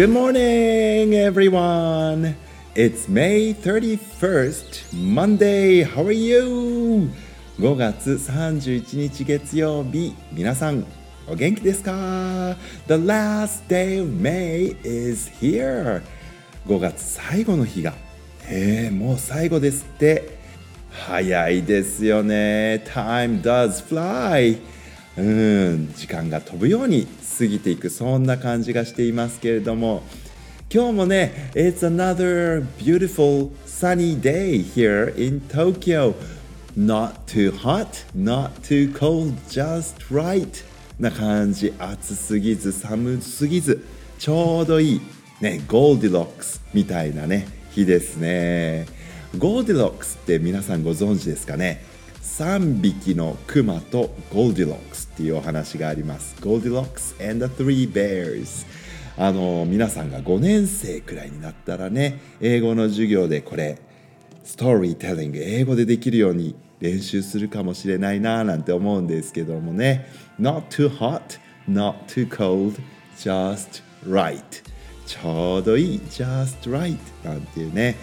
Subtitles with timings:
[0.00, 2.34] Good morning, everyone.
[2.74, 5.82] It's May 31st, Monday.
[5.82, 7.10] How are you?
[7.58, 10.86] 5月31日月曜日、皆さん
[11.27, 12.55] お元気ですか
[12.87, 16.01] ?The last day of May is here.
[16.67, 17.93] 5月最後の日が、
[18.47, 20.37] えー、もう最後ですって。
[20.91, 22.83] 早いですよね。
[22.93, 24.59] Time does fly.
[25.17, 27.07] うん時間が飛ぶように
[27.39, 30.03] 過ぎていくそんな感じがしていますけれども
[30.69, 36.13] 今日もね It's another beautiful sunny day here in Tokyo
[36.77, 40.61] Not too hot, not too cold, just right
[40.99, 43.85] な感じ暑すぎず寒すぎず
[44.17, 45.01] ちょうどいい
[45.41, 48.85] ね Goldilocks みたいなね日ですね。
[49.37, 51.83] Goldilocks って皆さんご存知ですかね
[52.21, 56.37] ？3匹のクマと Goldilocks っていうお話があります。
[56.41, 58.65] Goldilocks and the three bears
[59.17, 63.79] あの皆さんが5年生くらいになったらね英語の授業でこれ
[64.45, 66.55] ストーリーテリング英語でできるように
[66.85, 70.07] 練習するかもしれないななんて思うんですけどもね。
[70.39, 72.75] Not too hot, not too cold,
[73.17, 74.41] just right.
[75.05, 77.95] ちょうどいい just right なんていうね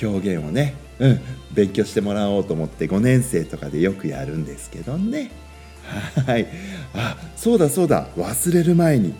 [0.00, 1.20] 表現をねうん、
[1.52, 5.32] 勉強してもらおうと思って5年生とかでよくやるんですけどね。
[6.26, 6.46] はい。
[6.94, 8.06] あそうだそうだ。
[8.16, 9.12] 忘れる前に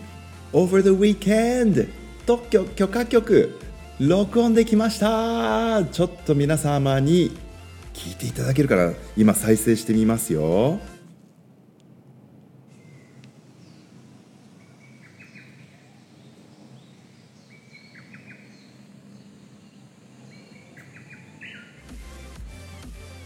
[0.53, 1.89] Over the weekend!
[2.25, 3.59] 特許許可局
[3.99, 5.83] 録音できました。
[5.83, 7.35] ちょっと皆様に
[7.93, 10.79] 聞いていただけるから今再生してみますよ。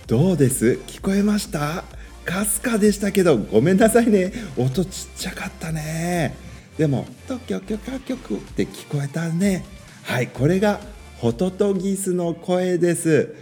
[0.05, 0.79] どうです？
[0.87, 1.83] 聞こえました？
[2.23, 4.31] かすかでしたけどごめんなさいね。
[4.57, 6.35] 音ちっちゃかったね。
[6.77, 9.65] でも特許許可局って聞こえたね。
[10.03, 10.79] はいこれが
[11.17, 13.35] ホトトギスの声です。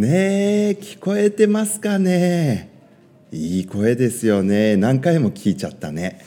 [0.00, 2.70] ねえ聞こえてますかね？
[3.32, 4.74] いい声ですよね。
[4.78, 6.24] 何回も聞いちゃったね。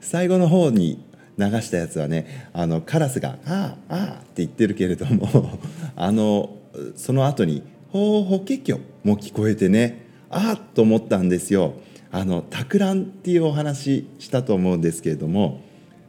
[0.00, 1.00] 最後の方に
[1.38, 5.60] 流したやつはねあのカラスが「ああああ」って言ってるけれども
[5.94, 6.56] あの
[6.96, 11.74] その後に「ほうほけきょ」も聞こえてねああと思ったんですよ。
[12.10, 15.60] あの托卵っていうお話したと思うんですけれども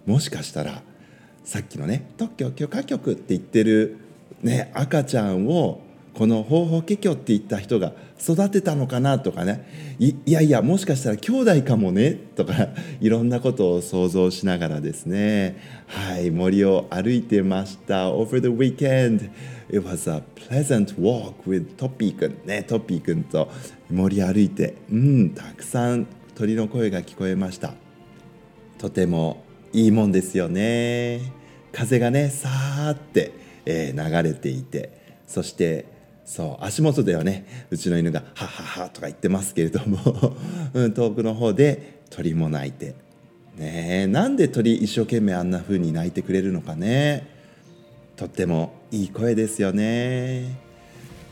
[0.08, 0.82] もしかしたら
[1.44, 3.98] さっきのね特許許可局って言ってる、
[4.42, 5.85] ね、赤ちゃんを
[6.16, 9.96] この方法華経って言った人が育てたのかなとかね。
[10.00, 12.14] いやいやもしかしたら兄弟かもね。
[12.14, 12.70] とか
[13.02, 15.58] いろんなことを想像しながらですね。
[15.88, 18.10] はい森を歩いてました。
[18.10, 19.30] Over the weekend
[19.70, 23.50] It was a pleasant walk with トッピーくんねトッピーくんと
[23.92, 27.74] 森歩いてうんたくさん鳥の声が聞こえました。
[28.78, 29.44] とても
[29.74, 31.20] いいもんですよね。
[31.74, 33.34] 風がねさーって、
[33.66, 35.95] えー、流れていてそして
[36.26, 40.36] そう足元ではねうちの犬が「ははは」とか言ってますけれども、
[40.74, 42.96] うん、遠くの方で鳥も鳴いて。
[43.58, 47.26] ねえなんで鳥一生懸命あんな風に鳴いてくれるのかね。
[48.18, 50.66] とってもいい声ですよね。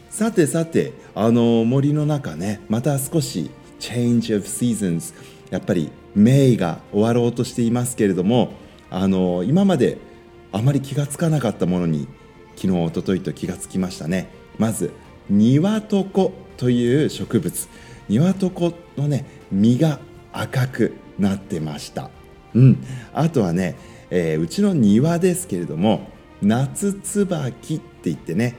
[0.09, 3.49] さてさてあの森の中ねまた少し
[3.79, 5.13] Change of Seasons
[5.49, 8.53] やっぱりメイが終わろうとしていますけれども
[8.89, 9.97] あの今まで
[10.51, 12.07] あまり気がつかなかったものに
[12.55, 14.42] 昨日おとといと気がつきましたね。
[14.57, 14.91] まず
[15.29, 17.67] ニワトコという植物。
[18.09, 19.99] ニワトコのね実が
[20.31, 22.09] 赤くなってました、
[22.53, 22.83] うん、
[23.13, 23.75] あとはね、
[24.09, 26.07] えー、うちの庭ですけれども
[26.41, 28.55] 夏椿って言ってね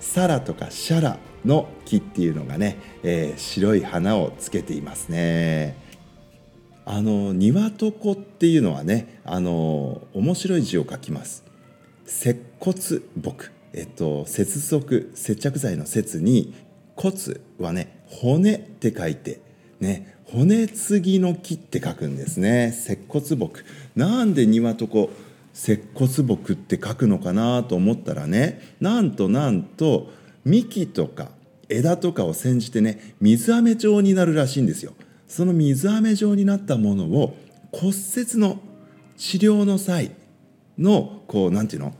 [0.00, 5.76] サラとかシャラの木っていうのがね、えー、白い花をつけていますね。
[6.88, 11.44] あの庭床っていうのはねあの面白い字を書きます。
[12.04, 12.78] 接骨
[13.20, 16.54] 木えっと、接続接着剤の接に
[16.96, 17.14] 骨
[17.58, 19.40] はね骨って書いて
[19.80, 22.72] ね骨継ぎの木って書くんですね。
[22.72, 23.62] 接骨木。
[23.94, 25.10] なんで庭とこ
[25.52, 30.10] 接骨木って書くのかなと思ったらねなんとなんと
[30.46, 31.28] 幹とか
[31.68, 34.94] 枝とかを煎じてね水飴状になるらしいんですよ。
[35.28, 37.36] その水飴状になったものを
[37.72, 38.58] 骨折の
[39.18, 40.12] 治療の際
[40.78, 41.94] のこうなんていうの？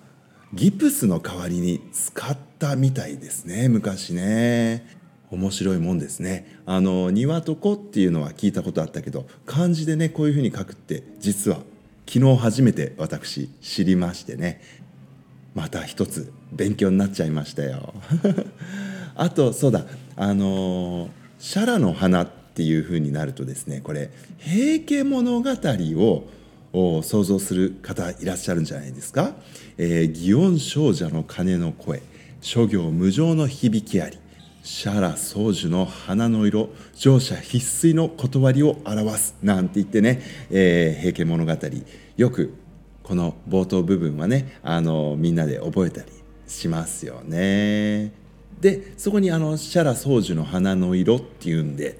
[0.56, 3.68] ギプスの代わりに使ったみたいですね。
[3.68, 4.86] 昔ね。
[5.30, 6.60] 面白いもんですね。
[6.64, 11.58] あの庭と子っていうのは聞いたことあったけど漢字でねこういうふうに書くって実は
[12.06, 14.62] 昨日初めて私知りましてね。
[15.54, 17.92] また一つ勉強になっちゃいましたよ。
[19.14, 19.84] あとそうだ。
[20.16, 24.10] あのシャラの花っていうふうになるとですねこれ
[24.40, 26.28] 「平家物語」を
[26.76, 29.34] を想像する方いらっしゃるんじゃないですか
[29.78, 32.02] 「えー、祇園少女の鐘の声
[32.42, 34.18] 諸行無常の響きあり」
[34.62, 40.20] シャラ宗樹の花の色乗車必須の断りを表すなんて言ってね
[40.50, 41.52] 「えー、平家物語」
[42.16, 42.52] よく
[43.02, 46.08] この冒頭部分はねあのみんなで覚えたり
[46.48, 48.12] しますよね。
[48.60, 51.98] でそこにあのシャラ宗樹の花の色っていうんで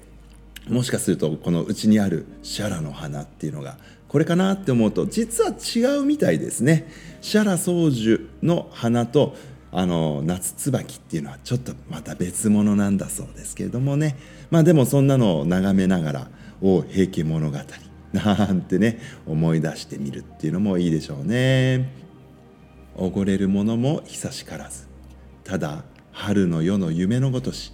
[0.67, 3.77] もしかするとこのうちにあるシャラの花っていうのが
[4.17, 6.89] これかなって思うと実は違うみたいですね。
[7.21, 9.35] シャラ宗樹の花と
[9.71, 14.17] あの夏椿っていうのはちょっとまた別物なんだそうですけれどもね
[14.49, 16.27] まあでもそんなのを眺めながら
[16.63, 17.57] 「お平家物語」
[18.11, 21.87] なんてね思い出してみるっていうのもいいでしょうね。
[22.95, 24.87] おごれるものも久しからず
[25.43, 27.71] ただ春の夜の夢のごとし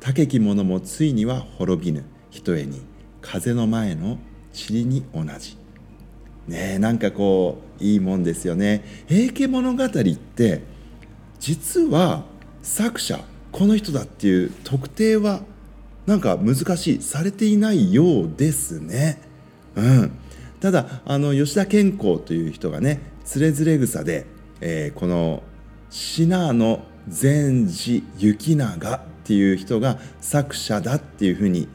[0.00, 2.80] 高き者もついには滅びぬひとえに
[3.20, 4.16] 風の前の
[4.54, 5.56] 塵に同じ。
[6.48, 10.62] ねえなんかこういいもんですよね「平家物語」って
[11.40, 12.24] 実は
[12.62, 13.20] 作者
[13.50, 15.42] この人だっていう特定は
[16.06, 19.20] なんか難しいされていないようですね。
[19.74, 20.12] うん、
[20.60, 24.26] ただあの吉田健康という人がね「つれづれ草で」
[24.60, 25.42] えー、この
[25.90, 31.68] 「信濃禅寺行長」っていう人が作者だっていうふうに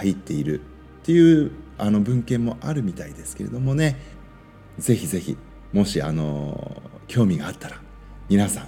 [0.00, 0.60] 書いている
[1.06, 3.96] っていうあの文献もあるみたいですけれどもね。
[4.76, 5.36] ぜひぜひ
[5.72, 7.80] もしあの興味があったら
[8.28, 8.66] 皆さん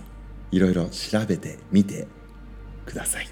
[0.53, 2.07] いろいろ調べてみて
[2.87, 3.29] ください。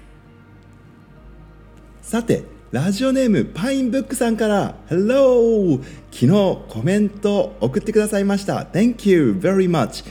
[2.01, 5.81] さてラジオネームパインブックさんから Hello!
[6.11, 6.27] 昨日
[6.67, 8.65] コメント送ってくださいました。
[8.65, 10.03] Thank you very much.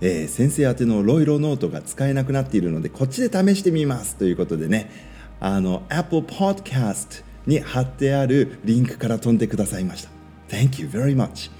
[0.00, 4.16] えー、先生宛てのロイロノートが使えなくなっているのでこっちで試してみます。
[4.16, 5.06] ということでね。
[5.38, 10.10] あの Apple Podcast に貼ってあるリンクから飛んでくださいました。
[10.48, 11.50] Thank you very much.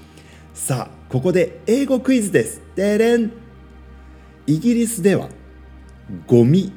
[0.53, 2.61] さあここで英語クイズです。
[2.75, 3.31] でれん。
[4.45, 5.29] イギリスでは
[6.27, 6.71] ゴミ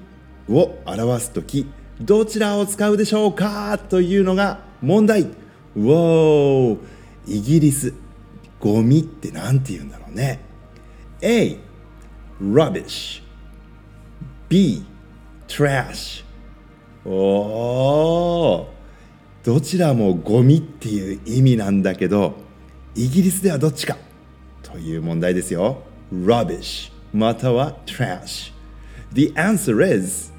[0.48, 1.70] を表す時
[2.00, 5.22] どちらを使うでしょうかというのが問題。
[5.22, 6.78] ウォー
[7.26, 7.92] イギリス
[8.60, 10.40] ゴミって何て言うんだろうね。
[11.20, 11.58] A.
[12.40, 13.22] Rubbish.
[14.48, 14.84] B.
[15.46, 16.24] Trash.
[17.04, 18.81] おー
[19.44, 22.34] どちらもゴミっていう意味なんだけど
[22.94, 23.96] イギリスではどっちか
[24.62, 25.82] という問題ですよ。
[26.12, 28.52] rubbish または trash
[29.12, 30.32] The answer is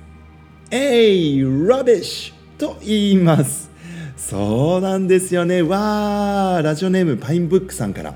[0.71, 3.69] A rubbish と言います。
[4.15, 5.61] そうなんですよね。
[5.61, 8.15] わーラジオネームパインブックさんから。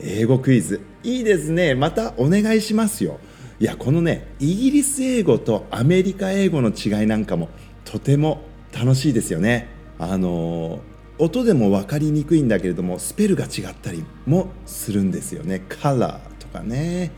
[0.00, 0.80] 英語クイズ。
[1.04, 1.74] いいですね。
[1.74, 3.20] またお願いしますよ。
[3.60, 7.48] いやこのねイギリス英語とアメリカ英語の違いなんかも
[7.84, 8.42] とても
[8.72, 9.75] 楽しいですよね。
[9.98, 10.80] あの
[11.18, 15.64] 音でも分かりにくいんだけれどもスペルが違ったりもするんですよね。
[15.68, 17.10] カラーとかね。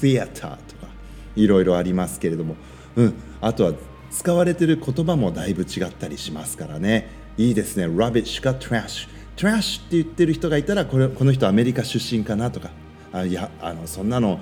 [0.00, 0.88] theater とか。
[1.36, 2.56] いろいろありますけれども、
[2.96, 3.72] うん、あとは
[4.10, 7.08] 使われている言葉もだいぶ違ったりしますからね。
[7.36, 7.86] いいですね。
[7.86, 12.70] rubbish か trash trash って言ってる人がいたらこれこの人アメリカ出身かなとか。
[13.12, 14.38] あいやあのそんなの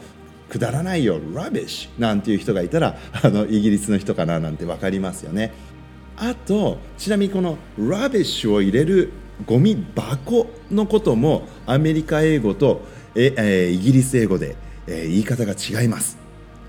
[0.50, 1.20] くだらないよ。
[1.20, 5.52] rubbish なんていう人がいたらあのイギリスの人かななんて分かりますよね。
[6.20, 9.10] あとちなみにこの rubbish を入れる
[9.46, 12.82] ゴミ箱のこともアメリカ英語と
[13.14, 14.56] え、えー、イギリス英語で
[14.90, 16.16] えー、言い方が違います。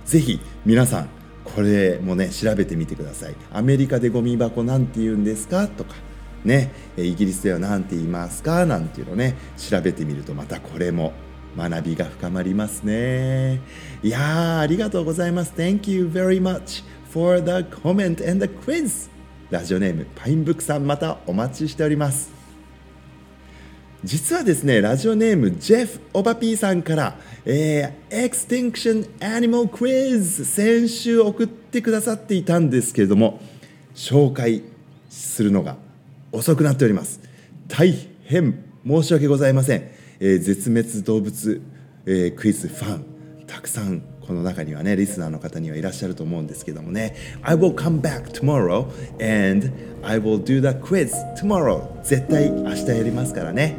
[0.04, 1.10] ぜひ皆さん
[1.46, 3.36] これもね調べてみてください。
[3.50, 5.70] アメリカでゴミ箱なんて言うんですか？
[5.70, 5.96] とか
[6.44, 8.66] ねイギリスでは何て言いますか？
[8.66, 11.14] なんていうのね調べてみるとまたこれも
[11.58, 13.62] 学びが深まりますね。
[14.04, 15.54] いやありがとうございます。
[15.56, 19.10] Thank you very much for the comment and the quiz!
[19.50, 22.32] ラジオネームパインブックさんまたお待ちしております。
[24.04, 27.16] 実はですねラジオネームジェフ・オバピーさんから、
[27.46, 33.42] えー、Extinction Animal Quiz 先週送ってくださっていたんですけれども
[33.96, 34.64] 紹介
[35.10, 35.78] するのが
[36.32, 37.20] 遅くなっております。
[37.68, 39.90] 大変申し訳ございません、
[40.20, 41.62] えー、絶滅動物、
[42.06, 43.06] えー、クイズファン
[43.48, 48.86] たくさんこの中にはねリスナーの方にはいらっしゃると思うんですけどもね I will come back tomorrow
[49.20, 49.72] and
[50.04, 53.76] I will do the quiz tomorrow 絶対明日やりますからね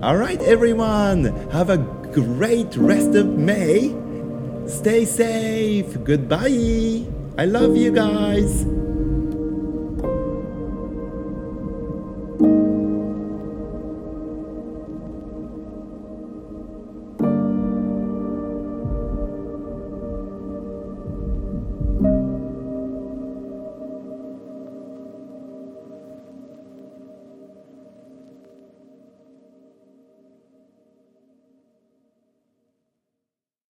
[0.00, 1.76] Alright everyone have a
[2.14, 3.94] great rest of May
[4.66, 7.04] stay safe goodbye
[7.36, 8.79] I love you guys